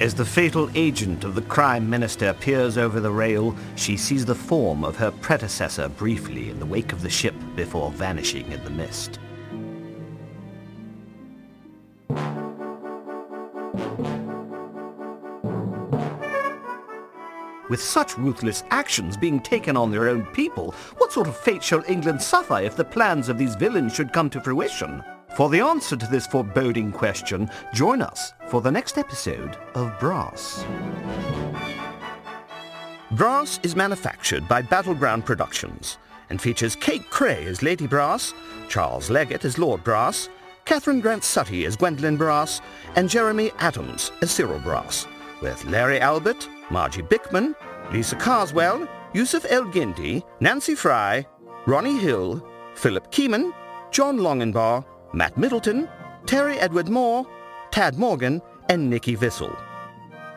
As 0.00 0.14
the 0.14 0.24
fatal 0.24 0.70
agent 0.74 1.24
of 1.24 1.34
the 1.34 1.42
crime 1.42 1.90
minister 1.90 2.32
peers 2.32 2.78
over 2.78 3.00
the 3.00 3.10
rail, 3.10 3.54
she 3.76 3.98
sees 3.98 4.24
the 4.24 4.34
form 4.34 4.82
of 4.82 4.96
her 4.96 5.10
predecessor 5.10 5.90
briefly 5.90 6.48
in 6.48 6.58
the 6.58 6.64
wake 6.64 6.94
of 6.94 7.02
the 7.02 7.10
ship 7.10 7.34
before 7.54 7.90
vanishing 7.90 8.50
in 8.50 8.64
the 8.64 8.70
mist. 8.70 9.18
With 17.68 17.82
such 17.82 18.16
ruthless 18.16 18.64
actions 18.70 19.18
being 19.18 19.38
taken 19.38 19.76
on 19.76 19.90
their 19.90 20.08
own 20.08 20.24
people, 20.32 20.74
what 20.96 21.12
sort 21.12 21.28
of 21.28 21.36
fate 21.36 21.62
shall 21.62 21.84
England 21.86 22.22
suffer 22.22 22.58
if 22.58 22.74
the 22.74 22.84
plans 22.84 23.28
of 23.28 23.36
these 23.36 23.54
villains 23.54 23.94
should 23.94 24.14
come 24.14 24.30
to 24.30 24.40
fruition? 24.40 25.04
For 25.36 25.48
the 25.48 25.60
answer 25.60 25.96
to 25.96 26.06
this 26.06 26.26
foreboding 26.26 26.90
question, 26.90 27.48
join 27.72 28.02
us 28.02 28.32
for 28.48 28.60
the 28.60 28.70
next 28.70 28.98
episode 28.98 29.56
of 29.74 29.96
Brass. 30.00 30.64
Brass 33.12 33.60
is 33.62 33.76
manufactured 33.76 34.48
by 34.48 34.60
Battleground 34.62 35.24
Productions 35.24 35.98
and 36.30 36.40
features 36.40 36.74
Kate 36.76 37.08
Cray 37.10 37.44
as 37.46 37.62
Lady 37.62 37.86
Brass, 37.86 38.34
Charles 38.68 39.08
Leggett 39.08 39.44
as 39.44 39.58
Lord 39.58 39.84
Brass, 39.84 40.28
Catherine 40.64 41.00
Grant 41.00 41.24
Sutty 41.24 41.64
as 41.64 41.76
Gwendolyn 41.76 42.16
Brass, 42.16 42.60
and 42.96 43.08
Jeremy 43.08 43.50
Adams 43.58 44.12
as 44.22 44.30
Cyril 44.30 44.58
Brass, 44.60 45.06
with 45.42 45.64
Larry 45.64 46.00
Albert, 46.00 46.48
Margie 46.70 47.02
Bickman, 47.02 47.54
Lisa 47.92 48.16
Carswell, 48.16 48.86
Yusuf 49.14 49.44
El 49.48 49.64
Gindi, 49.66 50.22
Nancy 50.40 50.74
Fry, 50.74 51.26
Ronnie 51.66 51.98
Hill, 51.98 52.46
Philip 52.74 53.10
Keeman, 53.10 53.52
John 53.90 54.18
Longenbaugh, 54.18 54.84
Matt 55.12 55.36
Middleton, 55.36 55.88
Terry 56.26 56.58
Edward 56.58 56.88
Moore, 56.88 57.26
Tad 57.70 57.98
Morgan, 57.98 58.40
and 58.68 58.88
Nikki 58.88 59.16
Vissel. 59.16 59.56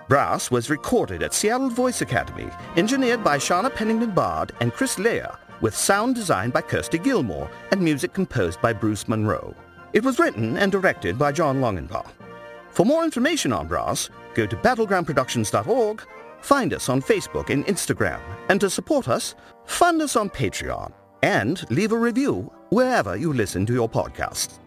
Brass 0.09 0.51
was 0.51 0.69
recorded 0.69 1.23
at 1.23 1.33
Seattle 1.33 1.69
Voice 1.69 2.01
Academy, 2.01 2.49
engineered 2.75 3.23
by 3.23 3.37
Shauna 3.37 3.73
Pennington 3.73 4.11
Bard 4.11 4.51
and 4.59 4.73
Chris 4.73 4.99
Leah, 4.99 5.37
with 5.61 5.75
sound 5.75 6.15
designed 6.15 6.53
by 6.53 6.61
Kirsty 6.61 6.97
Gilmore 6.97 7.49
and 7.71 7.81
music 7.81 8.13
composed 8.13 8.61
by 8.61 8.73
Bruce 8.73 9.07
Monroe. 9.07 9.55
It 9.93 10.03
was 10.03 10.19
written 10.19 10.57
and 10.57 10.71
directed 10.71 11.17
by 11.17 11.31
John 11.31 11.61
Longenbaugh. 11.61 12.07
For 12.71 12.85
more 12.85 13.03
information 13.03 13.53
on 13.53 13.67
Brass, 13.67 14.09
go 14.33 14.45
to 14.45 14.55
battlegroundproductions.org, 14.57 16.01
find 16.41 16.73
us 16.73 16.89
on 16.89 17.01
Facebook 17.01 17.49
and 17.49 17.65
Instagram, 17.67 18.19
and 18.49 18.59
to 18.59 18.69
support 18.69 19.07
us, 19.07 19.35
fund 19.65 20.01
us 20.01 20.15
on 20.15 20.29
Patreon, 20.29 20.91
and 21.21 21.63
leave 21.69 21.91
a 21.91 21.97
review 21.97 22.51
wherever 22.69 23.15
you 23.15 23.31
listen 23.31 23.65
to 23.67 23.73
your 23.73 23.87
podcasts. 23.87 24.59